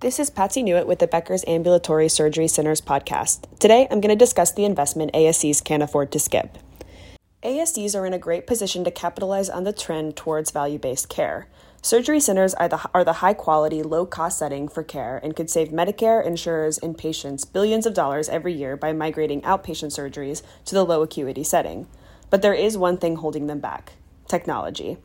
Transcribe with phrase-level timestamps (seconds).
[0.00, 3.46] This is Patsy Newitt with the Becker's Ambulatory Surgery Centers podcast.
[3.58, 6.58] Today, I'm going to discuss the investment ASCs can't afford to skip.
[7.42, 11.46] ASCs are in a great position to capitalize on the trend towards value based care.
[11.80, 15.48] Surgery centers are the, are the high quality, low cost setting for care and could
[15.48, 20.74] save Medicare, insurers, and patients billions of dollars every year by migrating outpatient surgeries to
[20.74, 21.86] the low acuity setting.
[22.28, 23.92] But there is one thing holding them back
[24.28, 24.98] technology.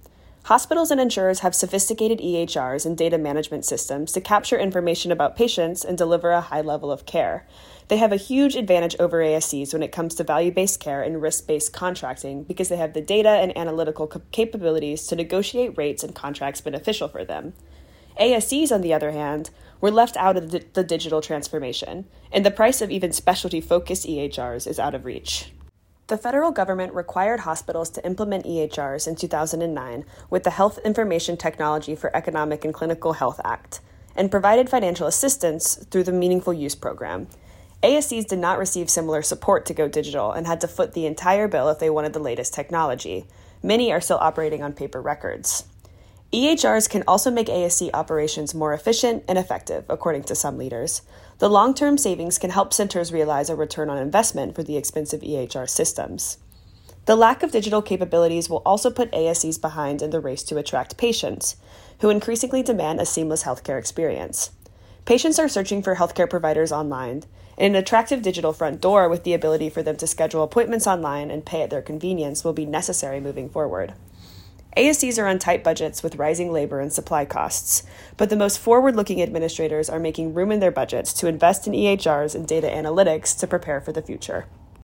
[0.50, 5.86] Hospitals and insurers have sophisticated EHRs and data management systems to capture information about patients
[5.86, 7.46] and deliver a high level of care.
[7.88, 11.22] They have a huge advantage over ASCs when it comes to value based care and
[11.22, 16.16] risk based contracting because they have the data and analytical capabilities to negotiate rates and
[16.16, 17.54] contracts beneficial for them.
[18.20, 22.82] ASCs, on the other hand, were left out of the, digital transformation, and the price
[22.82, 25.52] of even specialty focused EHRs is out of reach.
[26.10, 31.94] The federal government required hospitals to implement EHRs in 2009 with the Health Information Technology
[31.96, 33.80] for Economic and Clinical Health Act
[34.16, 37.28] and provided financial assistance through the Meaningful Use Program.
[37.84, 41.48] ASCs did not receive similar support to go digital and had to foot the entire
[41.48, 43.28] bill if they wanted the latest technology.
[43.62, 45.66] Many are still operating on paper records.
[46.32, 51.02] EHRs can also make ASC operations more efficient and effective, according to some leaders.
[51.40, 55.22] The long term savings can help centers realize a return on investment for the expensive
[55.22, 56.38] EHR systems.
[57.06, 60.98] The lack of digital capabilities will also put ASCs behind in the race to attract
[60.98, 61.56] patients,
[62.02, 64.52] who increasingly demand a seamless healthcare experience.
[65.06, 67.24] Patients are searching for healthcare providers online,
[67.58, 71.32] and an attractive digital front door with the ability for them to schedule appointments online
[71.32, 73.96] and pay at their convenience will be necessary moving forward.
[74.80, 77.84] ASCs are on tight budgets with rising labor and supply costs,
[78.16, 81.74] but the most forward looking administrators are making room in their budgets to invest in
[81.74, 84.46] EHRs and data analytics to prepare for the future.